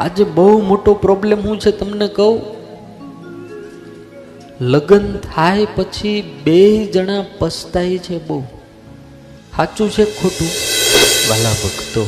આજે 0.00 0.24
બહુ 0.24 0.62
મોટો 0.62 0.94
પ્રોબ્લેમ 0.94 1.40
હું 1.40 1.60
છે 1.60 1.70
તમને 1.70 2.08
કહું. 2.08 2.40
લગ્ન 4.60 5.16
થાય 5.16 5.66
પછી 5.76 6.40
બે 6.44 6.86
જણા 6.86 7.24
પસ્તાય 7.38 7.98
છે 7.98 8.26
બહુ. 8.26 8.40
સાચું 9.56 9.90
છે 9.90 10.04
ખોટું? 10.04 10.48
વાલા 11.30 11.50
ભક્તો, 11.50 12.06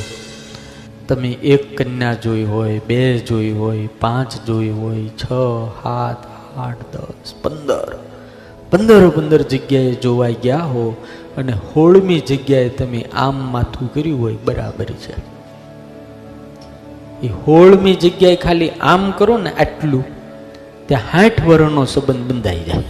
તમે 1.09 1.29
એક 1.29 1.79
કન્યા 1.79 2.15
જોઈ 2.15 2.45
હોય, 2.45 2.81
બે 2.87 3.19
જોઈ 3.19 3.51
હોય, 3.51 3.89
પાંચ 4.01 4.37
જોઈ 4.47 4.71
હોય, 4.71 5.09
છ, 5.09 5.27
સાત, 5.83 6.25
આઠ, 6.59 6.83
દસ, 6.93 7.35
પંદર. 7.43 7.99
પંદર 8.71 9.09
પંદર 9.09 9.43
જગ્યાએ 9.43 9.95
જોવાઈ 9.95 10.37
ગયા 10.43 10.57
હો 10.57 10.97
અને 11.37 11.53
હોળમી 11.53 12.21
જગ્યાએ 12.21 12.69
તમે 12.69 13.05
આમ 13.15 13.53
માથું 13.53 13.95
કર્યું 13.95 14.21
હોય, 14.21 14.37
બરાબર 14.45 14.85
છે. 14.85 15.32
એ 17.23 17.27
હોળમી 17.27 17.95
જગ્યાએ 17.95 18.37
ખાલી 18.37 18.71
આમ 18.71 19.11
કરો 19.11 19.39
ને 19.39 19.53
આટલું, 19.53 20.05
ત્યાં 20.87 21.19
હાઠ 21.19 21.45
વર્ષનો 21.45 21.85
સંબંધ 21.85 22.33
બંધાઈ 22.33 22.61
જાય. 22.61 22.85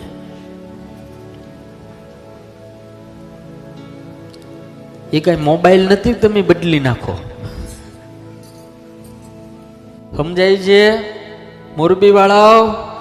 એ 5.13 5.21
કઈ 5.21 5.37
મોબાઈલ 5.37 5.85
નથી 5.85 6.13
તમે 6.13 6.43
બદલી 6.43 6.81
નાખો. 6.81 7.19
સમજાય 10.17 10.57
છે? 10.57 11.01
મોરબી 11.77 12.11
વાળાઓ 12.11 12.92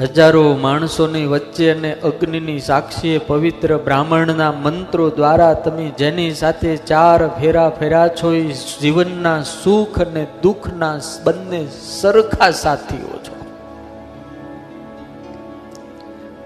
હજારો 0.00 0.40
માણસોની 0.56 1.26
વચ્ચે 1.26 1.66
અને 1.70 1.92
અગ્નિની 2.04 2.60
સાક્ષીએ 2.60 3.18
પવિત્ર 3.18 3.70
બ્રાહ્મણના 3.76 4.48
મંત્રો 4.64 5.06
દ્વારા 5.10 5.54
તમે 5.54 5.86
જેની 5.98 6.34
સાથે 6.34 6.72
ચાર 6.86 7.28
ફેરા 7.28 7.70
ફેરા 7.70 8.08
છો, 8.08 8.32
એ 8.32 8.42
જીવનના 8.82 9.38
સુખ 9.52 9.96
અને 10.00 10.26
દુઃખના 10.42 10.98
બંને 11.24 11.62
સરખા 12.00 12.50
સાથીઓ 12.50 13.14
છો. 13.24 13.38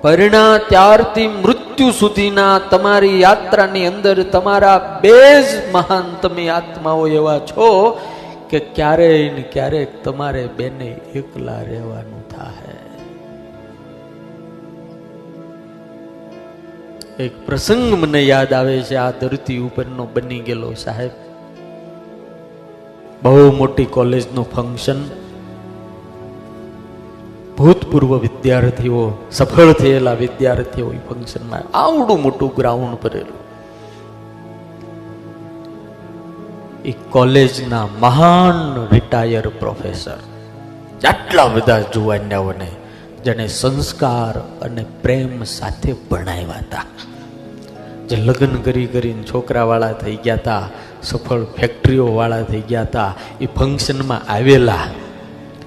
પરિણા 0.02 0.58
ત્યારથી 0.68 1.26
મૃત્યુ 1.28 1.90
સુધીના 1.90 2.54
તમારી 2.70 3.20
યાત્રાની 3.20 3.86
અંદર 3.86 4.16
તમારા 4.22 4.78
બે 5.02 5.18
જ 5.42 5.60
મહાન 5.72 6.16
તમે 6.22 6.48
આત્માઓ 6.50 7.04
એવા 7.18 7.38
છો 7.50 7.68
કે 8.50 8.58
ક્યારેય 8.58 9.28
ને 9.32 9.44
ક્યારેક 9.52 10.00
તમારે 10.04 10.46
બેને 10.56 10.90
એકલા 11.14 11.60
રહેવાનું 11.62 12.19
એક 17.20 17.46
પ્રસંગ 17.46 17.94
મને 17.94 18.22
યાદ 18.22 18.52
આવે 18.52 18.82
છે, 18.82 18.94
આ 18.94 19.10
ધરતી 19.10 19.58
ઉપરનો 19.58 20.08
બની 20.14 20.40
ગયેલો 20.40 20.72
સાહેબ. 20.72 21.10
બહુ 23.22 23.52
મોટી 23.56 23.84
કોલેજનું 23.84 24.50
ફંક્શન. 24.50 25.02
ભૂતપૂર્વ 27.58 28.18
વિદ્યાર્થીઓ, 28.18 29.12
સફળ 29.32 29.72
થયેલા 29.72 30.12
વિદ્યાર્થીઓ 30.12 30.90
ફંક્શનમાં 30.90 31.76
આવડું 31.76 32.22
મોટું 32.22 32.52
ગ્રાઉન્ડ 32.56 32.96
ભરેલું. 33.02 33.40
એ 36.84 36.94
કોલેજના 37.10 37.86
મહાન 38.00 38.86
રિટાયર 38.94 39.48
પ્રોફેસર. 39.48 40.18
આટલા 41.08 41.46
બધા 41.46 41.80
જુવાનિયાઓને 41.80 42.68
જેને 43.24 43.48
સંસ્કાર 43.48 44.38
અને 44.38 44.84
પ્રેમ 45.02 45.42
સાથે 45.42 45.94
ભણાવ્યા 46.10 46.58
હતા. 46.58 46.84
જે 48.08 48.16
લગ્ન 48.16 48.62
કરી 48.62 48.86
કરીને 48.86 49.22
છોકરાવાળા 49.22 49.92
થઈ 49.92 50.16
ગયા 50.16 50.34
હતા, 50.34 50.68
સફળ 51.02 51.44
ફેક્ટરીઓવાળા 51.44 52.42
થઈ 52.42 52.60
ગયા 52.60 52.82
હતા, 52.82 53.14
એ 53.40 53.46
ફંક્શનમાં 53.46 54.32
આવેલા 54.32 54.78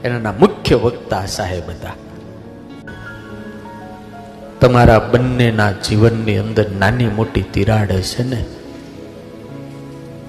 એના 0.04 0.32
મુખ્ય 0.32 0.76
વક્તા 0.76 1.26
સાહેબ 1.26 1.70
હતા. 1.70 1.94
તમારા 4.62 5.00
બંનેના 5.00 5.72
જીવનની 5.72 6.38
અંદર 6.38 6.70
નાની 6.70 7.08
મોટી 7.08 7.42
તિરાડ 7.42 7.88
છે 7.88 8.24
ને? 8.24 8.46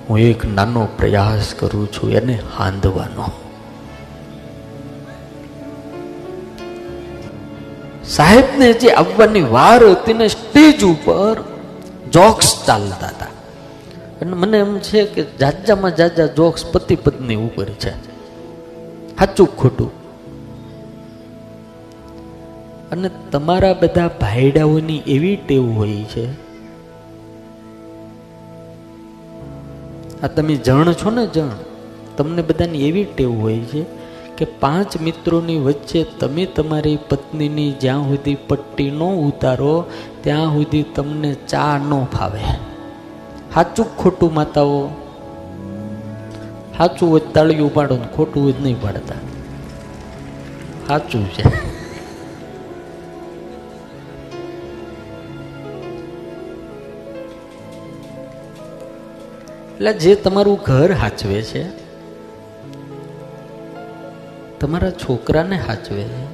હું 0.08 0.18
એક 0.18 0.44
નાનો 0.44 0.88
પ્રયાસ 0.98 1.54
કરું 1.58 1.92
છું 1.92 2.12
એને 2.12 2.38
હાંધવાનો. 2.56 3.43
સાહેબને 8.08 8.72
જે 8.72 8.88
આવવાની 8.88 9.40
વાર 9.40 9.84
હતી 9.84 10.14
ને 10.14 10.28
સ્ટેજ 10.28 10.84
ઉપર 10.84 11.44
જોક્સ 12.12 12.64
ચાલતા 12.66 13.06
હતા. 13.06 13.26
અને 14.20 14.32
મને 14.32 14.58
એમ 14.58 14.78
છે 14.78 15.04
કે 15.04 15.24
જાજામાં 15.40 15.96
જાજા 15.96 16.26
જોક્સ 16.26 16.66
પતિ 16.66 16.96
પત્ની 16.96 17.34
ઉપર 17.34 17.64
છે. 17.64 17.90
સાચું 19.18 19.56
ખોટું? 19.56 20.04
અને 22.90 23.10
તમારા 23.32 23.72
બધા 23.72 24.08
ભાઈડાઓની 24.20 25.02
એવી 25.06 25.36
ટેવ 25.36 25.72
હોય 25.72 26.04
છે? 26.04 26.32
આ 30.22 30.26
તમે 30.26 30.56
જણ 30.56 30.92
છો 30.92 31.10
ને 31.10 31.26
જણ? 31.26 31.48
તમને 32.16 32.42
બધાની 32.42 32.88
એવી 32.88 33.04
ટેવ 33.04 33.40
હોય 33.40 33.58
છે 33.58 34.03
કે 34.36 34.44
પાંચ 34.44 35.00
મિત્રોની 35.00 35.56
વચ્ચે 35.56 36.04
તમે 36.04 36.46
તમારી 36.46 36.98
પત્નીની 37.08 37.72
જ્યાં 37.72 38.08
સુધી 38.08 38.34
પટ્ટી 38.34 38.90
ન 38.90 38.98
ઉતારો, 38.98 39.84
ત્યાં 40.20 40.52
સુધી 40.52 40.82
તમને 40.82 41.34
ચા 41.34 41.78
ન 41.78 42.04
ફાવે. 42.04 42.40
સાચું 43.54 43.96
ખોટું, 43.96 44.34
માતાઓ? 44.34 44.88
સાચું 46.78 47.10
હોય 47.10 47.20
તાળીયું 47.34 47.74
પાડો 47.74 47.96
ને 47.96 48.06
ખોટું 48.16 48.58
જ 48.58 48.62
નહીં 48.62 48.80
પાડતા. 48.80 49.14
સાચું 50.88 51.30
છે. 51.30 51.74
એટલે 59.74 59.92
જે 59.92 60.14
તમારું 60.14 60.58
ઘર 60.66 60.92
હાચવે 60.92 61.42
છે 61.42 61.83
તમારા 64.64 64.90
છોકરાને 64.90 65.56
હાચવે 65.56 66.02
છે? 66.02 66.26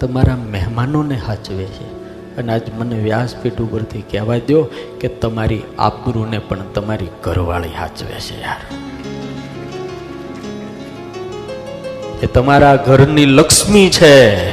તમારા 0.00 0.36
મહેમાનોને 0.36 1.14
હાચવે 1.14 1.64
છે? 1.64 1.84
અને 2.36 2.52
આજ 2.52 2.60
મને 2.78 2.98
વ્યાસપીઠ 2.98 3.60
ઉપરથી 3.60 4.02
કહેવા 4.02 4.38
દો 4.38 4.62
કે 5.00 5.08
તમારી 5.08 5.62
આબરૂને 5.78 6.38
પણ 6.38 6.58
તમારી 6.74 7.06
ઘરવાળી 7.22 7.68
હાચવે 7.68 8.20
છે 8.20 8.42
યાર. 8.42 8.74
એ 12.22 12.26
તમારા 12.26 12.76
ઘરની 12.76 13.26
લક્ષ્મી 13.26 13.90
છે. 13.90 14.48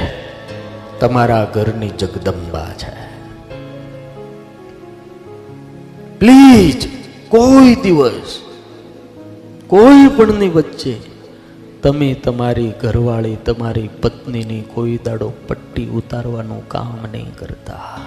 તમારા 0.99 1.51
ઘરની 1.53 1.89
જગદંબા 1.89 2.67
છે. 2.77 3.17
પ્લીઝ, 6.19 6.87
કોઈ 7.29 7.75
દિવસ, 7.75 8.39
કોઈ 9.67 10.07
પણની 10.17 10.49
વચ્ચે 10.49 11.14
તમે 11.85 12.13
તમારી 12.13 12.71
ઘરવાળી 12.81 13.35
તમારી 13.35 13.89
પત્નીની 14.01 14.61
કોઈ 14.61 14.99
દાડો 15.05 15.33
પટ્ટી 15.47 15.87
ઉતારવાનું 15.87 16.67
કામ 16.67 16.97
નહીં 17.11 17.35
કરતા. 17.35 17.99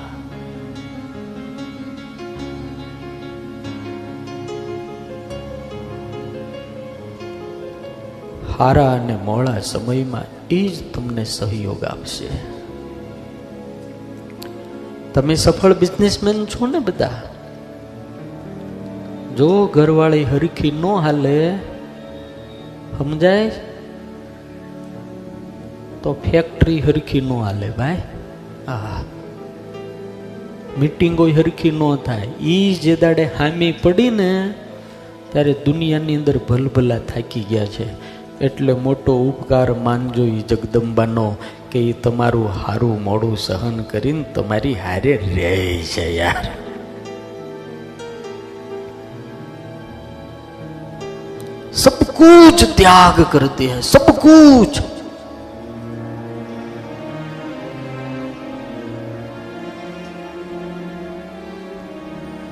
હારા 8.59 8.93
અને 8.93 9.17
મોડા 9.17 9.61
સમયમાં 9.61 10.25
એ 10.51 10.69
જ 10.69 10.95
તમને 10.95 11.25
સહયોગ 11.25 11.85
આપશે. 11.85 12.29
તમે 15.15 15.35
સફળ 15.35 15.75
બિઝનેસમેન 15.75 16.45
છો 16.45 16.67
ને 16.67 16.79
બધા? 16.79 17.23
જો 19.37 19.67
ઘરવાળી 19.67 20.25
હરખી 20.25 20.71
ન 20.71 20.87
હાલે, 20.87 21.59
સમજાય? 22.99 23.68
તો 26.09 26.17
ફેક્ટરી 26.25 26.81
હરખી 26.81 27.21
ન 27.21 27.33
હાલે 27.45 27.71
ભાઈ. 27.71 28.03
આ 28.69 29.01
મિટિંગો 30.81 31.25
હરખી 31.39 31.71
ન 31.71 31.83
થાય. 32.07 32.29
એ 32.53 32.75
જે 32.75 32.95
દાડે 32.97 33.25
હામી 33.39 33.73
પડીને 33.83 34.31
ત્યારે 35.33 35.53
દુનિયાની 35.67 36.17
અંદર 36.17 36.37
ભલભલા 36.49 36.99
થાકી 36.99 37.45
ગયા 37.51 37.67
છે. 37.67 37.89
એટલે 38.41 38.73
મોટો 38.73 39.17
ઉપકાર 39.23 39.67
માનજો 39.87 40.25
એ 40.25 40.41
જગદંબાનો 40.49 41.27
કે 41.73 41.85
એ 41.89 41.93
તમારું 41.93 42.49
હારું 42.61 43.05
મોડું 43.05 43.37
સહન 43.37 43.83
કરીને 43.83 44.25
તમારી 44.35 44.75
હારે 44.75 45.17
રહે 45.17 45.53
છે 45.93 46.07
યાર. 46.17 46.45
સબ 51.73 51.99
કુછ 52.21 52.63
ત્યાગ 52.77 53.27
કરતી 53.33 53.73
હૈ, 53.73 53.83
સબ 53.83 54.07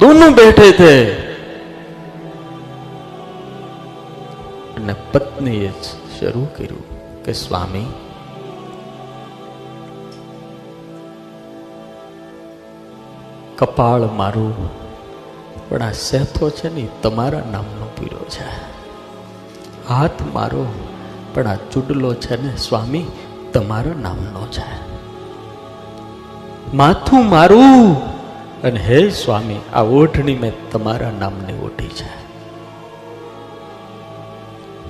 दोनों 0.05 0.31
बैठे 0.33 0.69
थे 0.73 0.93
અને 4.77 4.93
પત્નીએ 5.11 5.71
જ 5.77 5.85
શરૂ 6.15 6.45
કર્યું 6.55 6.85
કે 7.23 7.33
સ્વામી 7.35 7.89
કપાળ 13.57 14.03
મારું 14.17 14.53
પણ 15.65 15.83
આ 15.83 15.97
સેથો 16.01 16.47
છે 16.51 16.69
ને 16.69 16.85
તમારા 17.01 17.43
નામનો 17.51 17.87
પીરો 17.97 18.23
છે 18.27 18.47
હાથ 19.89 20.21
મારો 20.33 20.63
પણ 21.33 21.47
આ 21.47 21.59
ચૂડલો 21.71 22.11
છે 22.17 22.35
ને 22.37 22.53
સ્વામી 22.57 23.05
તમારા 23.53 23.99
નામનો 23.99 24.43
છે 24.49 24.67
માથું 26.73 27.29
મારું 27.29 27.85
અને 28.62 28.80
હે 28.80 29.10
સ્વામી, 29.10 29.56
આ 29.74 29.80
ઓઢણી 29.80 30.34
મેં 30.34 30.52
તમારા 30.70 31.10
નામની 31.10 31.52
ઓઢી 31.52 31.88
છે. 31.88 32.26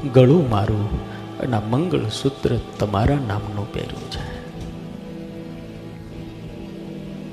ગળું 0.08 0.50
મારું 0.50 1.06
અને 1.38 1.56
આ 1.56 1.60
મંગળસૂત્ર 1.60 2.56
તમારા 2.78 3.16
નામનું 3.28 3.72
પહેર્યું 3.72 4.10
છે. 4.10 4.36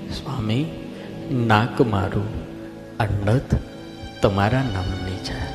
સ્વામી, 0.10 0.66
નાક 1.32 1.82
મારું 1.82 2.28
આ 3.00 3.06
નથ 3.06 3.56
તમારા 4.22 4.64
નામની 4.64 5.16
છે. 5.16 5.54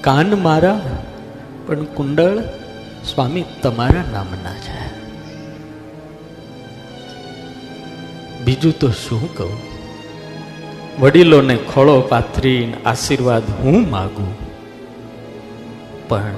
કાન 0.00 0.42
મારા, 0.42 0.80
પણ 1.66 1.84
કુંડળ 1.84 2.38
સ્વામી 3.04 3.44
તમારા 3.62 4.04
નામના 4.12 4.52
છે. 4.52 5.05
બીજું 8.46 8.72
તો 8.72 8.90
શું 8.90 9.36
કહું? 9.36 9.58
વડીલોને 11.00 11.56
ખોળો 11.56 12.00
પાથરીને 12.00 12.74
આશીર્વાદ 12.86 13.42
હું 13.60 13.90
માગું? 13.90 14.36
પણ 16.08 16.30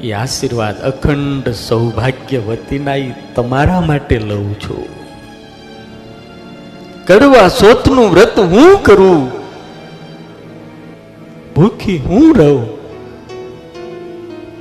એ 0.00 0.12
આશીર્વાદ 0.12 0.80
અખંડ 0.80 1.48
સૌભાગ્યવતીના 1.48 2.92
તમારા 3.34 3.80
માટે 3.80 4.18
લઉં 4.18 4.54
છું. 4.54 4.84
કરવા 7.06 7.48
સોતનું 7.48 8.10
વ્રત 8.10 8.38
હું 8.38 8.82
કરું? 8.82 9.30
ભૂખી 11.54 11.98
હું 11.98 12.36
રહું? 12.36 12.82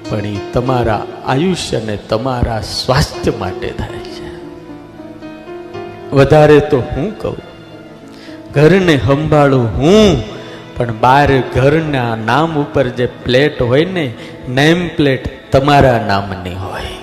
પણ 0.09 0.25
એ 0.25 0.37
તમારા 0.53 1.05
આયુષ્ય 1.25 1.81
ને 1.85 1.97
તમારા 1.97 2.61
સ્વાસ્થ્ય 2.61 3.33
માટે 3.39 3.69
થાય. 3.69 4.00
વધારે 6.13 6.59
તો 6.59 6.79
હું 6.79 7.19
કહું. 7.19 7.37
ઘરને 8.53 8.97
સંભાળું 8.97 9.65
હું, 9.77 10.23
પણ 10.77 10.93
બાર 10.93 11.29
ઘરના 11.53 12.15
નામ 12.15 12.55
ઉપર 12.55 12.87
જે 12.87 13.05
પ્લેટ 13.05 13.61
હોય 13.61 13.85
ને, 13.85 14.13
નેમ 14.49 14.87
પ્લેટ 14.87 15.51
તમારા 15.51 16.05
નામની 16.07 16.53
હોય. 16.53 16.97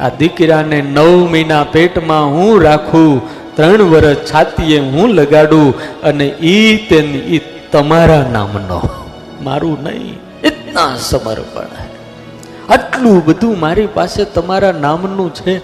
આ 0.00 0.08
દીકરાને 0.08 0.82
નવ 0.82 1.28
મહિના 1.30 1.64
પેટમાં 1.64 2.26
હું 2.26 2.62
રાખું, 2.62 3.20
ત્રણ 3.56 3.82
વર્ષ 3.82 4.16
છાતીએ 4.16 4.78
હું 4.80 5.10
લગાડું, 5.10 6.00
અને 6.02 6.26
ઈ 6.28 6.76
તેની 6.76 7.18
ઈ 7.18 7.40
તમારા 7.72 8.26
નામનો. 8.32 8.80
મારું 9.42 9.82
નહીં 9.82 10.18
એટલા 10.44 10.96
સમર્પણ. 10.96 11.66
આટલું 12.68 13.24
બધું 13.24 13.60
મારી 13.60 13.86
પાસે 13.86 14.24
તમારા 14.24 14.72
નામનું 14.72 15.34
છે 15.34 15.60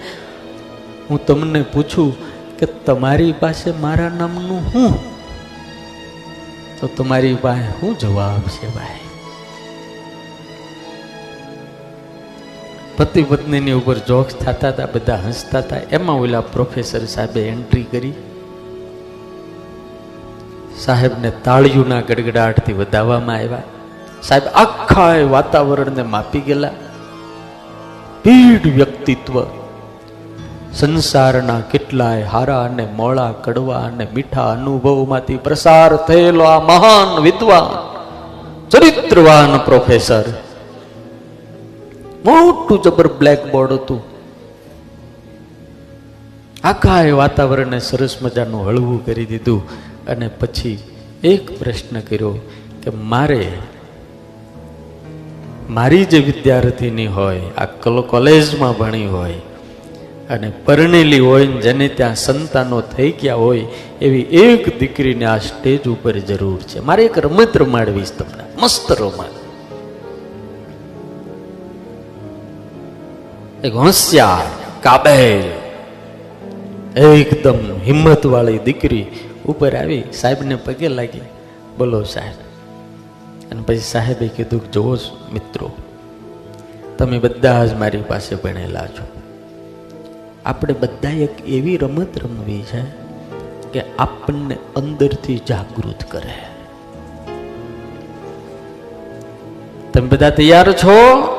હું 1.11 1.27
તમને 1.27 1.63
પૂછું 1.63 2.17
કે 2.59 2.67
તમારી 2.67 3.33
પાસે 3.33 3.71
મારા 3.71 4.09
નામનું 4.09 4.61
હું? 4.75 5.15
તો 6.81 6.87
તમારી 6.87 7.35
પાસે 7.35 7.81
શું 7.81 7.99
જવાબ 7.99 8.41
છે 8.41 8.75
ભાઈ? 8.75 8.87
પતિ 12.97 13.23
પત્નીની 13.23 13.73
ઉપર 13.73 13.99
જોક્સ 13.99 14.35
થતા 14.35 14.69
હતા, 14.69 14.87
બધા 14.87 15.17
હસતા 15.17 15.59
હતા. 15.59 15.77
એમાં 15.77 16.17
ઓલા 16.17 16.41
પ્રોફેસર 16.41 17.05
સાહેબે 17.05 17.49
એન્ટ્રી 17.49 17.83
કરી. 17.83 18.13
સાહેબને 20.79 21.33
તાળીઓના 21.45 22.01
ગડગડાટથી 22.01 22.73
વધાવવામાં 22.73 23.37
આવ્યા. 23.37 23.63
સાહેબ, 24.23 24.43
આખા 24.45 25.15
એ 25.15 25.23
વાતાવરણને 25.23 26.03
માપી 26.03 26.41
ગયેલા. 26.41 26.71
પીઢ 28.23 28.67
વ્યક્તિત્વ. 28.67 29.64
સંસારના 30.75 31.61
કેટલાય 31.61 32.23
હારા 32.23 32.65
અને 32.65 32.89
મોળા, 32.97 33.33
કડવા 33.33 33.79
અને 33.79 34.07
મીઠા 34.15 34.53
અનુભવમાંથી 34.53 35.37
પ્રસાર 35.37 35.97
થયેલો 35.97 36.45
આ 36.45 36.61
મહાન 36.61 37.23
વિદ્વાન, 37.23 37.95
ચરિત્રવાન 38.69 39.59
પ્રોફેસર. 39.59 40.25
મોટું 42.25 42.83
જબર 42.83 43.09
બ્લેકબોર્ડ 43.13 43.73
હતું. 43.73 44.03
આખા 46.65 47.03
એ 47.03 47.11
વાતાવરણને 47.11 47.79
સરસ 47.79 48.23
મજાનું 48.23 48.69
હળવું 48.69 49.07
કરી 49.07 49.25
દીધું 49.25 49.69
અને 50.07 50.29
પછી 50.29 50.79
એક 51.25 51.59
પ્રશ્ન 51.59 52.01
કર્યો 52.01 52.31
કે 52.83 52.91
મારે 52.91 53.53
મારી 55.71 56.05
જે 56.05 56.19
વિદ્યાર્થીની 56.19 57.07
હોય, 57.07 57.41
આ 57.59 57.65
કલો- 57.65 58.03
કોલેજમાં 58.03 58.73
ભણી 58.73 59.07
હોય 59.07 59.35
અને 60.31 60.53
પરણેલી 60.65 61.19
હોય 61.19 61.47
જેને 61.47 61.89
ત્યાં 61.89 62.15
સંતાનો 62.15 62.81
થઈ 62.81 63.11
ગયા 63.11 63.35
હોય, 63.35 63.67
એવી 64.03 64.21
એક 64.21 64.79
દીકરીને 64.79 65.25
આ 65.25 65.39
સ્ટેજ 65.39 65.89
ઉપર 65.89 66.19
જરૂર 66.19 66.61
છે. 66.61 66.81
મારે 66.81 67.05
એક 67.05 67.19
રમત 67.19 67.57
રમાડવીશ 67.57 68.13
તમને. 68.19 68.45
મસ્ત 68.63 68.93
રમત 68.93 69.35
એક 73.65 73.75
હોશિયાર, 73.75 74.51
કાબેલ. 74.83 75.45
એકદમ 77.01 77.59
હિંમત 77.85 78.27
વાળી 78.27 78.59
દીકરી 78.59 79.07
ઉપર 79.47 79.77
આવી. 79.77 80.03
સાહેબને 80.13 80.57
પગે 80.57 80.89
લાગી. 80.89 81.21
બોલો 81.79 82.03
સાહેબ. 82.03 82.35
અને 83.51 83.63
પછી 83.67 83.79
સાહેબે 83.79 84.29
કીધું 84.29 84.73
જોવો 84.73 84.97
મિત્રો, 85.33 85.73
તમે 86.99 87.19
બધા 87.19 87.67
જ 87.67 87.75
મારી 87.75 88.03
પાસે 88.09 88.35
ભણેલા 88.35 88.87
છો. 88.87 89.14
આપણે 90.45 90.75
બધા 90.75 91.11
એક 91.11 91.49
એવી 91.49 91.77
રમત 91.77 92.19
રમવી 92.19 92.63
છે 92.63 92.81
કે 93.73 93.83
આપણને 93.99 94.57
અંદરથી 94.77 95.41
જાગૃત 95.49 96.05
કરે. 96.09 96.35
તમે 99.93 100.09
બધા 100.09 100.31
તૈયાર 100.31 100.73
છો? 100.73 100.93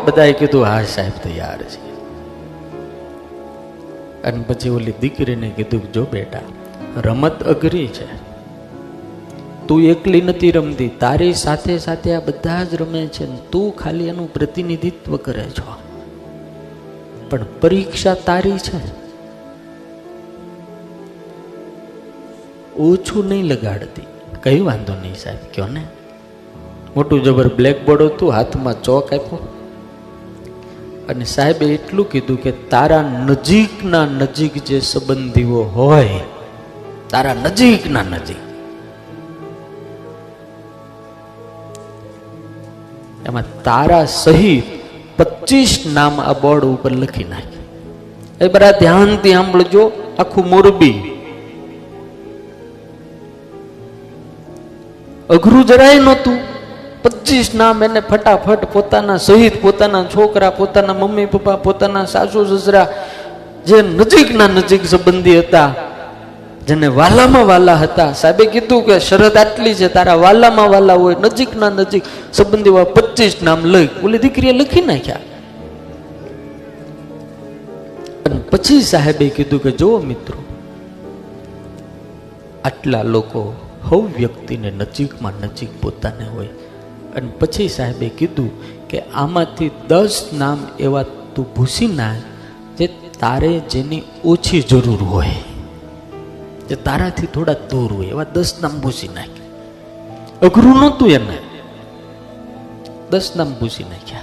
બધાએ 0.05 0.33
કીધું, 0.33 0.63
હા 0.63 0.83
સાહેબ, 0.83 1.11
તૈયાર 1.23 1.61
છે. 1.61 1.95
અને 4.23 4.43
પછી 4.47 4.69
ઓલી 4.69 4.93
દીકરીને 5.01 5.49
કીધું, 5.49 5.91
જો 5.91 6.05
બેટા, 6.11 6.39
રમત 6.97 7.43
અઘરી 7.43 7.87
છે. 7.87 8.25
તું 9.67 9.81
એકલી 9.81 10.21
નથી 10.21 10.51
રમતી. 10.51 10.89
તારી 10.89 11.33
સાથે 11.33 11.77
સાથે 11.77 12.13
આ 12.13 12.19
બધા 12.19 12.63
જ 12.63 12.75
રમે 12.75 13.07
છે 13.07 13.25
તું 13.25 13.75
ખાલી 13.75 14.07
એનું 14.07 14.33
પ્રતિનિધિત્વ 14.33 15.17
કરે 15.17 15.43
છો. 15.43 15.84
પણ 17.29 17.45
પરીક્ષા 17.61 18.13
તારી 18.13 18.51
છે. 18.51 19.05
ઓછું 22.75 23.27
નહીં 23.27 23.45
લગાડતી. 23.45 24.01
કઈ 24.43 24.59
વાંધો 24.59 24.93
નહીં 24.93 25.15
સાહેબ, 25.15 25.37
કયો 25.55 25.67
ને? 25.67 25.87
મોટું 26.95 27.23
જબર 27.23 27.55
બ્લેકબોર્ડ 27.55 28.01
હતું, 28.01 28.31
હાથમાં 28.31 28.83
ચોક 28.83 29.13
આપ્યો. 29.13 29.51
અને 31.09 31.25
સાહેબે 31.25 31.65
એટલું 31.65 32.09
કીધું 32.09 32.41
કે 32.41 32.51
તારા 32.51 33.01
નજીકના 33.01 34.05
નજીક 34.05 34.65
જે 34.65 34.79
સંબંધીઓ 34.79 35.63
હોય, 35.63 36.19
તારા 37.09 37.33
નજીકના 37.33 38.03
નજીક. 38.03 38.37
એમાં 43.25 43.63
તારા 43.63 44.05
સહિત 44.05 44.84
પચીસ 45.17 45.85
નામ 45.93 46.19
આ 46.19 46.33
બોર્ડ 46.33 46.63
ઉપર 46.63 46.91
લખી 46.91 47.23
નાખે. 47.23 47.59
એ 48.41 48.47
બધા 48.47 48.71
ધ્યાનથી 48.71 49.31
સાંભળજો, 49.31 49.91
આખું 50.19 50.49
મોરબી. 50.49 50.97
અઘરું 55.29 55.65
જરાય 55.65 55.99
નહોતું. 55.99 56.37
પચીસ 57.03 57.53
નામ 57.53 57.83
એને 57.83 57.99
ફટાફટ 57.99 58.65
પોતાના 58.65 59.17
સહિત, 59.17 59.61
પોતાના 59.61 60.03
છોકરા, 60.03 60.51
પોતાના 60.51 60.93
મમ્મી, 60.93 61.25
પપ્પા, 61.25 61.57
પોતાના 61.57 62.05
સાસુ, 62.05 62.57
સસરા, 62.57 62.87
જે 63.65 63.81
નજીકના 63.81 64.47
નજીક 64.47 64.85
સંબંધી 64.85 65.39
હતા, 65.39 65.73
જેને 66.67 66.87
વાલામાં 66.87 67.47
વાલા 67.47 67.75
હતા. 67.75 68.13
સાહેબે 68.13 68.45
કીધું 68.45 68.85
કે 68.85 68.99
શરત 68.99 69.37
આટલી 69.37 69.75
છે, 69.75 69.89
તારા 69.89 70.15
વાલામાં 70.15 70.69
વાલા 70.69 70.93
હોય, 70.93 71.15
નજીકના 71.21 71.69
નજીક 71.69 72.03
સંબંધી 72.33 72.69
પચીસ 73.15 73.35
નામ 73.43 73.65
લઈ, 73.65 73.89
ઓલી 74.03 74.17
દીકરીએ 74.17 74.51
લખી 74.51 74.81
નાખ્યા. 74.81 75.19
પછી 78.51 78.81
સાહેબે 78.81 79.29
કીધું 79.29 79.63
કે 79.63 79.71
જો 79.71 79.99
મિત્રો, 79.99 80.39
આટલા 82.65 83.03
લોકો 83.03 83.55
હવ 83.83 84.01
વ્યક્તિને 84.17 84.71
નજીકમાં 84.71 85.33
નજીક 85.43 85.81
પોતાને 85.81 86.25
હોય. 86.25 86.47
અને 87.15 87.29
પછી 87.39 87.69
સાહેબે 87.69 88.09
કીધું 88.09 88.51
કે 88.87 88.99
આમાંથી 88.99 89.71
દસ 89.87 90.29
નામ 90.37 90.67
એવા 90.79 91.03
તું 91.35 91.53
ભૂસી 91.53 91.87
નાખ 91.87 92.21
જે 92.77 92.87
તારે 93.19 93.59
જેની 93.59 94.03
ઓછી 94.25 94.61
જરૂર 94.61 95.03
હોય. 95.03 95.39
જે 96.69 96.75
તારાથી 96.75 97.27
થોડા 97.27 97.53
દૂર 97.53 97.93
હોય, 97.93 98.07
એવા 98.07 98.23
દસ 98.23 98.55
નામ 98.61 98.79
ભૂસી 98.79 99.07
નાખ. 99.07 99.35
અઘરું 100.41 100.79
નહોતું 100.79 101.09
એને. 101.09 101.44
દસ 103.11 103.31
નામ 103.35 103.53
પૂછી 103.53 103.83
નાખ્યા. 103.83 104.19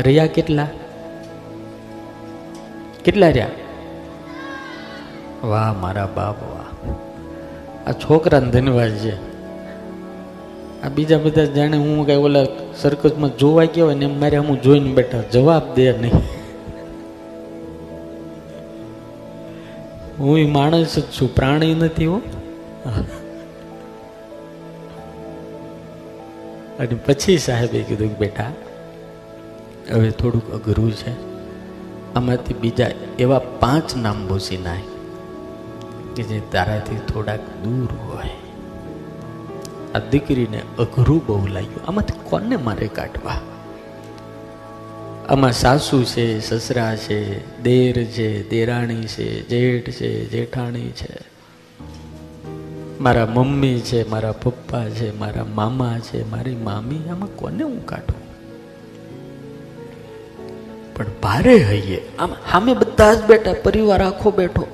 રહ્યા 0.00 0.26
કેટલા? 0.26 0.66
કેટલા 3.04 3.26
રહ્યા? 3.26 3.48
વાહ, 5.44 5.72
મારા 5.72 6.06
બાપ, 6.06 6.42
વાહ. 6.42 6.92
આ 7.88 7.92
છોકરાને 7.92 8.50
ધન્યવાદ 8.50 8.90
છે. 8.90 9.32
આ 10.82 10.88
બીજા 10.88 11.18
બધા 11.18 11.44
જાણે 11.44 11.76
હું 11.76 12.06
કઈ 12.06 12.16
ઓલા 12.16 12.44
સર્કસમાં 12.80 13.36
જોવા 13.36 13.64
ગયા 13.64 13.84
હોય 13.84 13.94
ને 13.94 14.04
એમ 14.04 14.20
મારે 14.20 14.36
હું 14.36 14.62
જોઈને 14.62 14.92
બેઠા. 14.94 15.20
જવાબ 15.20 15.74
દે 15.74 15.98
નહીં. 15.98 16.12
હું 20.18 20.52
માણસ 20.52 20.98
જ 20.98 21.02
છું, 21.02 21.34
પ્રાણી 21.34 21.74
નથી 21.74 22.06
હો. 22.06 22.20
અને 26.78 26.94
પછી 26.94 27.38
સાહેબે 27.38 27.82
કીધું 27.82 28.08
કે 28.08 28.14
બેટા, 28.14 28.52
હવે 29.92 30.10
થોડુંક 30.10 30.50
અઘરું 30.50 30.92
છે. 30.92 31.32
આમાંથી 32.14 32.54
બીજા 32.54 32.90
એવા 33.18 33.38
પાંચ 33.38 33.96
નામ 33.96 34.28
બોસી 34.28 34.56
નાય 34.56 34.80
કે 36.16 36.22
જે 36.22 36.42
તારાથી 36.52 36.96
થોડાક 36.96 37.40
દૂર 37.40 37.88
હોય. 38.06 38.30
આ 39.94 39.98
દીકરીને 39.98 40.62
અઘરું 40.78 41.26
બહુ 41.26 41.46
લાગ્યું. 41.46 41.88
આમાંથી 41.88 42.12
કોને 42.30 42.56
મારે 42.56 42.86
કાઢવા? 42.86 43.40
આમાં 45.28 45.52
સાસુ 45.52 46.04
છે, 46.04 46.40
સસરા 46.40 46.96
છે, 46.96 47.62
દેર 47.62 48.04
છે, 48.04 48.50
દેરાણી 48.50 49.02
છે, 49.02 49.48
જેઠ 49.48 49.90
છે, 49.90 50.28
જેઠાણી 50.28 50.90
છે. 50.90 51.31
મારા 53.02 53.26
મમ્મી 53.26 53.80
છે, 53.80 54.10
મારા 54.10 54.32
પપ્પા 54.32 54.88
છે, 54.88 55.18
મારા 55.18 55.44
મામા 55.44 55.98
છે, 55.98 56.30
મારી 56.30 56.56
મામી, 56.56 57.08
આમાં 57.08 57.28
કોને 57.36 57.62
હું 57.62 57.86
કાઢું? 57.86 58.22
પણ 60.96 61.06
ભારે 61.22 61.56
હૈયે 61.56 62.02
આમ 62.18 62.32
સામે 62.32 62.74
બધા 62.74 63.14
જ 63.14 63.24
બેઠા, 63.24 63.52
પરિવાર 63.52 64.02
આખો 64.02 64.30
બેઠો 64.30 64.66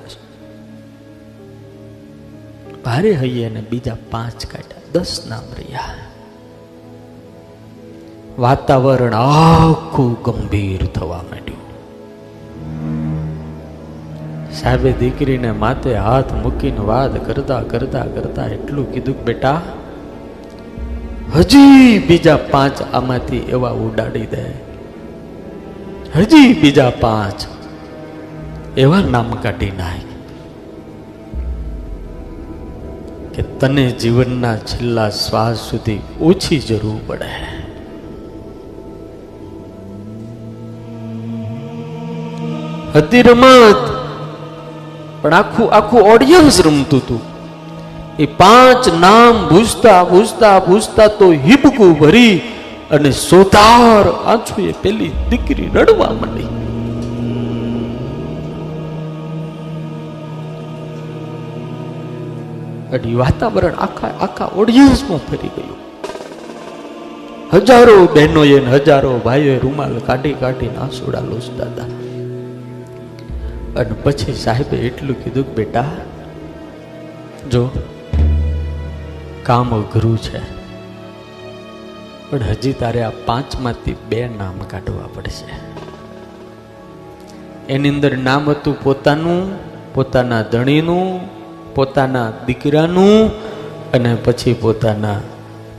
ભારે 2.85 3.11
હૈયે 3.11 3.49
અને 3.49 3.63
બીજા 3.69 3.97
પાંચ 4.11 4.45
કાઢ્યા. 4.45 4.81
દસ 4.93 5.25
નામ 5.27 5.43
રહ્યા. 5.57 5.81
વાતાવરણ 8.39 9.13
આખું 9.13 10.21
ગંભીર 10.21 10.85
થવા 10.85 11.17
માંડ્યું. 11.17 11.58
સાહેબે 14.59 14.91
દીકરીને 15.01 15.51
માથે 15.63 15.91
હાથ 16.05 16.31
મૂકીને 16.43 16.87
વાત 16.89 17.13
કરતા 17.27 17.59
કરતા 17.73 18.07
કરતા 18.15 18.47
એટલું 18.55 18.87
કીધું 18.93 19.19
બેટા, 19.27 19.59
હજી 21.35 21.99
બીજા 22.07 22.39
પાંચ 22.53 22.77
આમાંથી 22.81 23.43
એવા 23.55 23.75
ઉડાડી 23.85 24.27
દે. 24.33 24.43
હજી 26.15 26.49
બીજા 26.61 26.91
પાંચ 27.01 27.39
એવા 28.77 29.01
નામ 29.15 29.29
કાઢી 29.43 29.73
નાખ 29.77 30.07
કે 33.35 33.45
તને 33.61 33.85
જીવનના 34.03 34.55
છેલ્લા 34.71 35.09
શ્વાસ 35.19 35.63
સુધી 35.69 35.99
ઓછી 36.29 36.59
જરૂર 36.69 36.99
પડે. 37.07 37.31
હતી 42.95 43.23
રમત 43.27 43.88
પણ 45.21 45.33
આખું 45.33 45.73
આખું 45.73 46.01
ઓડિયન્સ 46.01 46.61
રમતું 46.61 46.99
હતું. 46.99 47.21
એ 48.19 48.25
પાંચ 48.25 48.87
નામ 48.99 49.47
ભૂજતા 49.47 50.03
ભૂજતા 50.03 50.59
ભૂજતા 50.59 51.07
તો 51.07 51.31
હિબકું 51.31 51.99
ભરી 51.99 52.41
અને 52.91 53.11
સોતાર 53.11 54.09
આંછું 54.25 54.69
એ 54.69 54.71
પેલી 54.71 55.11
દીકરી 55.29 55.69
રડવા 55.73 56.13
માંડી. 56.21 56.49
અને 62.93 63.15
વાતાવરણ 63.15 63.71
આખા 63.71 64.07
આખા 64.21 64.49
ઓડિયન્સમાં 64.57 65.19
ફરી 65.19 65.53
ગયું. 65.57 65.79
હજારો 67.53 68.05
બહેનોએ 68.13 68.59
હજારો 68.59 69.21
ભાઈઓએ 69.25 69.57
રૂમાલ 69.57 69.97
કાઢી 69.99 70.33
કાઢીને 70.33 70.77
આંસુડા 70.77 71.19
લોચતા 71.19 71.65
હતા. 71.65 72.08
અને 73.75 73.89
પછી 74.03 74.33
સાહેબે 74.33 74.77
એટલું 74.77 75.23
કીધું 75.23 75.43
કે 75.43 75.53
બેટા, 75.53 75.91
જો, 77.51 77.71
કામ 79.43 79.75
અઘરું 79.75 80.17
છે, 80.17 80.39
પણ 82.29 82.43
હજી 82.43 82.73
તારે 82.73 83.03
આ 83.03 83.09
પાંચમાંથી 83.25 83.95
બે 84.09 84.27
નામ 84.27 84.59
કાઢવા 84.59 85.07
પડશે. 85.13 85.45
એની 87.69 87.89
અંદર 87.89 88.17
નામ 88.17 88.49
હતું 88.49 88.83
પોતાનું, 88.83 89.53
પોતાના 89.93 90.41
ધણીનું, 90.41 91.29
પોતાના 91.75 92.31
દીકરાનું, 92.45 93.31
અને 93.93 94.15
પછી 94.15 94.53
પોતાના 94.53 95.19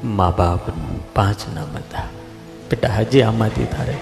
મા 0.05 0.31
બાપનું 0.31 1.15
પાંચ 1.15 1.39
નામ 1.55 1.69
હતા. 1.77 2.05
બેટા, 2.71 2.89
હજી 2.89 3.23
આમાંથી 3.23 3.65
તારે 3.65 3.95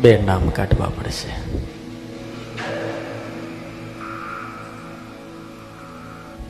બે 0.00 0.22
નામ 0.26 0.48
કાઢવા 0.48 0.86
પડશે. 0.86 1.28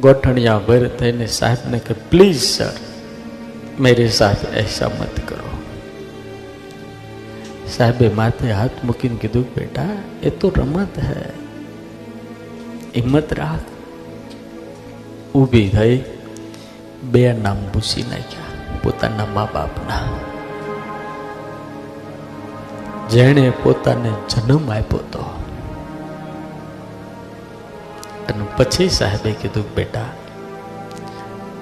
ગોઠણિયા 0.00 0.58
ભર 0.58 0.88
થઈને 0.88 1.26
સાહેબને 1.26 1.78
કે 1.78 1.94
પ્લીઝ 1.94 2.42
સર 2.42 2.72
મેરે 3.80 4.08
સાથ 4.08 4.54
એસા 4.54 4.88
મત 4.88 5.28
કરો. 5.28 5.62
સાહેબે 7.76 8.08
માથે 8.08 8.52
હાથ 8.52 8.70
મૂકીને 8.84 9.16
કીધું, 9.16 9.54
બેટા, 9.54 9.88
એ 10.22 10.30
તો 10.30 10.52
રમત 10.56 10.98
હૈ. 10.98 11.22
હિંમત 12.96 13.32
રાખ. 13.32 13.60
ઊભી 15.34 15.68
થઈ 15.68 16.04
બે 17.02 17.32
નામ 17.32 17.56
ભૂસી 17.56 18.02
નાખ્યા 18.02 18.78
પોતાના 18.82 19.26
મા 19.26 19.48
બાપના. 19.54 20.00
જેણે 23.08 23.52
પોતાને 23.62 24.12
જન્મ 24.30 24.72
આપ્યો 24.72 24.98
હતો 24.98 25.45
અને 28.28 28.46
પછી 28.56 28.88
સાહેબે 28.88 29.32
કીધું, 29.32 29.74
બેટા, 29.74 30.04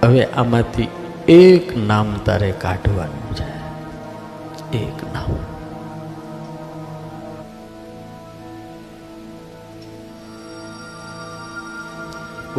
હવે 0.02 0.24
આમાંથી 0.24 0.88
એક 1.28 1.76
નામ 1.76 2.14
તારે 2.14 2.52
કાઢવાનું 2.52 3.36
છે. 3.36 4.78
એક 4.78 5.04
નામ. 5.14 5.32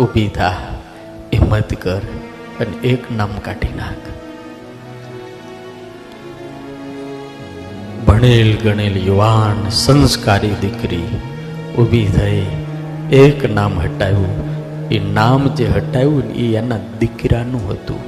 ઊભી 0.03 0.27
થા, 0.27 0.53
હિંમત 1.33 1.73
કર 1.73 2.01
અને 2.59 2.77
એક 2.77 3.11
નામ 3.11 3.29
કાઢી 3.41 3.73
નાખ. 3.77 4.05
ભણેલ 8.07 8.57
ગણેલ 8.63 8.97
યુવાન 8.97 9.69
સંસ્કારી 9.69 10.55
દીકરી 10.61 11.07
ઊભી 11.77 12.07
થઈ 12.07 12.64
એક 13.11 13.53
નામ 13.53 13.79
હટાવ્યું. 13.79 14.55
એ 14.89 14.99
નામ 15.13 15.47
જે 15.47 15.67
હટાવ્યું 15.67 16.33
એ 16.33 16.55
એના 16.55 16.77
દીકરાનું 16.99 17.69
હતું. 17.69 17.99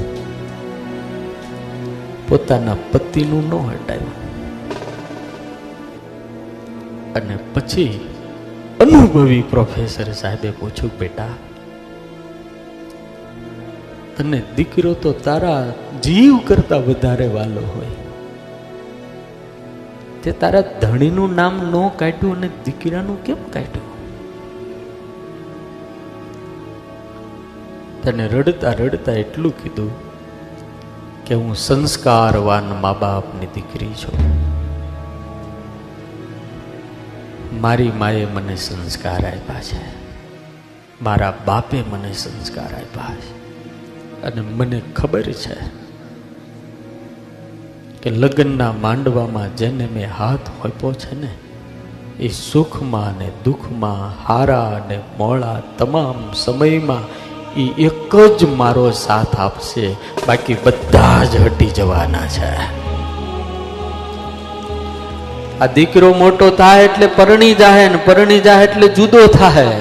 પોતાના 2.30 2.76
પતિનું 2.92 3.50
ન 3.50 3.54
હટાવ્યું. 3.54 4.28
અને 7.14 7.38
પછી 7.54 8.10
અનુભવી 8.80 9.42
પ્રોફેસર 9.42 10.12
સાહેબે 10.12 10.52
પૂછ્યું, 10.52 11.00
બેટા, 11.00 11.28
તને 14.18 14.42
દીકરો 14.56 14.94
તો 14.94 15.12
તારા 15.12 15.74
જીવ 16.04 16.38
કરતા 16.38 16.78
વધારે 16.78 17.28
વાલો 17.28 17.62
હોય. 17.76 17.88
તે 20.24 20.32
તારા 20.32 20.62
ધણીનું 20.62 21.36
નામ 21.36 21.72
ન 21.72 21.98
કાઢ્યું 21.98 22.38
અને 22.38 22.50
દીકરાનું 22.66 23.24
કેમ 23.24 23.38
કાઢ્યું? 23.54 23.97
તને 28.08 28.28
રડતા 28.28 28.72
રડતા 28.72 29.12
એટલું 29.12 29.64
કીધું 29.64 29.92
કે 31.26 31.36
હું 31.36 31.56
સંસ્કારવાન 31.56 32.64
મા 32.82 32.94
બાપની 32.94 33.46
દીકરી 33.46 33.94
છું. 33.94 34.20
મારી 37.62 37.92
માએ 37.92 38.26
મને 38.26 38.56
સંસ્કાર 38.56 39.26
આપ્યા 39.26 39.62
છે. 39.62 39.80
મારા 41.02 41.34
બાપે 41.46 41.82
મને 41.82 42.14
સંસ્કાર 42.14 42.76
આપ્યા 42.76 43.16
છે. 43.16 43.32
અને 44.22 44.42
મને 44.42 44.82
ખબર 44.96 45.22
છે 45.22 45.56
કે 48.02 48.10
લગ્નના 48.10 48.72
માંડવામાં 48.72 49.56
જેને 49.56 49.86
મેં 49.86 50.10
હાથ 50.18 50.50
હોપ્યો 50.64 50.94
છે 50.94 51.22
ને, 51.22 51.34
એ 52.20 52.28
સુખમાં 52.28 53.20
ને 53.20 53.32
દુઃખમાં, 53.46 54.28
હારા 54.28 54.82
અને 54.86 55.00
મોળા 55.18 55.62
તમામ 55.78 56.34
સમયમાં 56.34 57.27
એ 57.56 57.66
એક 57.86 58.16
જ 58.40 58.50
મારો 58.56 58.92
સાથ 58.92 59.40
આપશે, 59.40 59.86
બાકી 60.28 60.58
બધા 60.66 61.24
જ 61.26 61.46
હટી 61.46 61.72
જવાના 61.78 62.28
છે. 62.28 62.52
આ 65.62 65.68
દીકરો 65.76 66.10
મોટો 66.14 66.50
થાય 66.50 66.84
એટલે 66.84 67.08
પરણી 67.08 67.54
જાય 67.56 67.86
ને 67.90 68.00
પરણી 68.06 68.40
જાય 68.40 68.64
એટલે 68.64 68.88
જુદો 68.88 69.22
થાય 69.28 69.78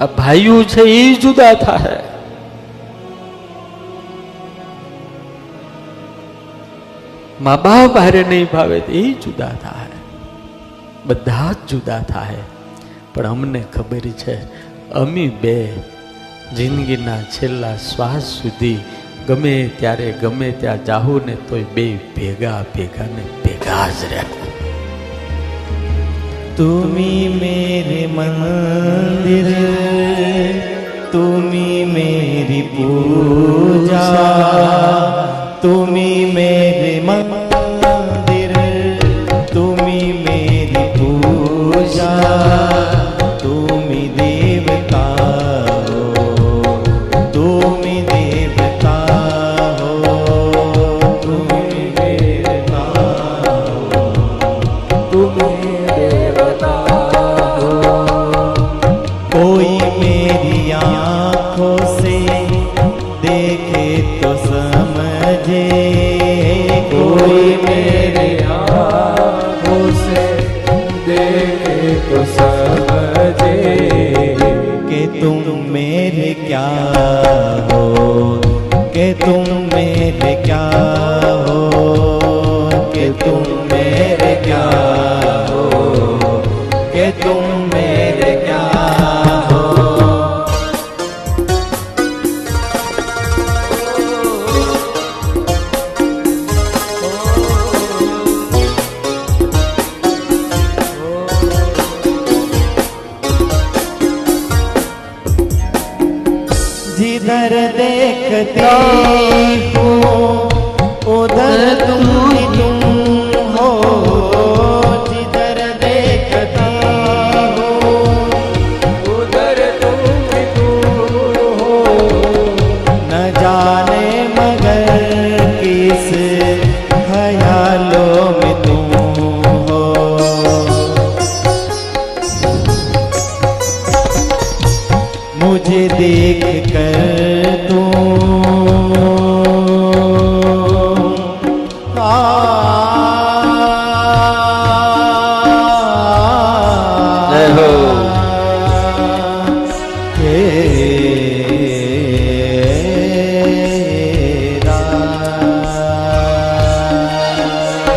આ 0.00 0.06
ભાઈઓ 0.18 0.58
છે 0.74 0.82
એ 0.96 1.14
જુદા 1.22 1.54
થાય 1.54 2.02
મા 7.40 7.56
બાપ 7.56 7.96
હારે 7.96 8.22
નહીં 8.24 8.46
ભાવે 8.52 8.78
એ 8.78 9.02
જુદા 9.24 9.52
થાય 9.62 9.93
બધા 11.06 11.52
જ 11.52 11.70
જુદા 11.70 11.98
થાય. 11.98 12.42
પણ 13.14 13.26
અમને 13.26 13.62
ખબર 13.74 14.04
છે, 14.22 14.36
અમે 14.92 15.26
બે 15.42 15.56
જિંદગીના 16.56 17.22
છેલ્લા 17.22 17.76
શ્વાસ 17.76 18.22
સુધી 18.42 18.78
ગમે 19.28 19.70
ત્યારે 19.78 20.08
ગમે 20.22 20.50
ત્યાં 20.50 20.84
જાહુ 20.84 21.20
ને 21.26 21.34
તોય 21.48 21.64
બે 21.74 21.86
ભેગા 22.16 22.64
ભેગા 22.74 23.04
ને 23.04 23.24
ભેગા 23.44 23.88
જ 23.88 24.04
રહ્યા 24.10 24.44
તુમી 26.56 27.28
મેરે 27.40 28.02
મંદિર, 28.06 29.48
તુમી 31.12 31.84
મેરી 31.84 32.62
પૂજા, 32.62 34.02
તુમી 35.62 36.32
મેરે 36.34 37.02
મન 37.04 37.23
তুমি 47.64 48.13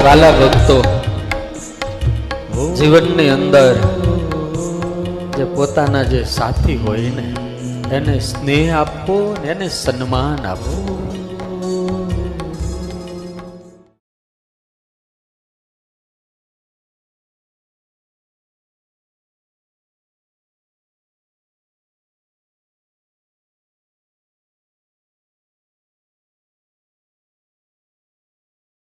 વાલા 0.07 0.35
ભક્તો, 0.39 0.75
જીવનની 2.77 3.29
અંદર 3.29 3.75
જે 5.37 5.45
પોતાના 5.55 6.03
જે 6.11 6.19
સાથી 6.35 6.77
હોય 6.83 7.09
ને, 7.17 7.25
એને 7.97 8.15
સ્નેહ 8.27 8.67
આપવો 8.81 9.17
ને 9.41 9.49
એને 9.53 9.67
સન્માન 9.77 10.47
આપવું 10.51 11.26